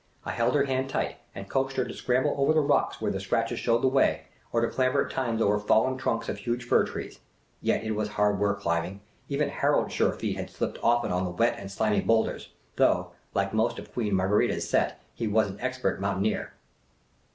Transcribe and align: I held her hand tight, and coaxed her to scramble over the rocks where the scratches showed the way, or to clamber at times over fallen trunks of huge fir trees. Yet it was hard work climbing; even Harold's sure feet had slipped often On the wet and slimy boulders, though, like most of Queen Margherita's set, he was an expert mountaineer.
I 0.25 0.31
held 0.31 0.55
her 0.55 0.65
hand 0.65 0.89
tight, 0.89 1.17
and 1.35 1.47
coaxed 1.47 1.77
her 1.77 1.85
to 1.85 1.93
scramble 1.93 2.33
over 2.35 2.53
the 2.53 2.59
rocks 2.59 2.99
where 2.99 3.11
the 3.11 3.19
scratches 3.19 3.59
showed 3.59 3.83
the 3.83 3.87
way, 3.87 4.23
or 4.51 4.59
to 4.61 4.67
clamber 4.67 5.05
at 5.05 5.11
times 5.11 5.43
over 5.43 5.59
fallen 5.59 5.95
trunks 5.95 6.27
of 6.27 6.39
huge 6.39 6.63
fir 6.67 6.85
trees. 6.85 7.19
Yet 7.61 7.83
it 7.83 7.91
was 7.91 8.07
hard 8.09 8.39
work 8.39 8.61
climbing; 8.61 9.01
even 9.29 9.49
Harold's 9.49 9.93
sure 9.93 10.11
feet 10.13 10.37
had 10.37 10.49
slipped 10.49 10.79
often 10.81 11.11
On 11.11 11.23
the 11.23 11.29
wet 11.29 11.59
and 11.59 11.69
slimy 11.71 12.01
boulders, 12.01 12.49
though, 12.77 13.11
like 13.35 13.53
most 13.53 13.77
of 13.77 13.93
Queen 13.93 14.15
Margherita's 14.15 14.67
set, 14.67 14.99
he 15.13 15.27
was 15.27 15.51
an 15.51 15.59
expert 15.61 16.01
mountaineer. 16.01 16.53